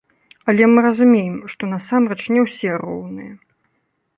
Але 0.53 0.69
мы 0.69 0.79
разумеем, 0.85 1.35
што 1.53 1.69
насамрэч 1.73 2.17
не 2.37 2.41
ўсе 2.47 2.71
роўныя. 2.85 3.33